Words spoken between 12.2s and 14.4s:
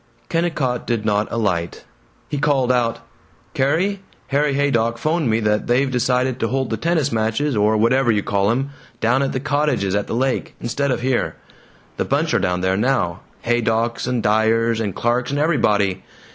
are down there now: Haydocks and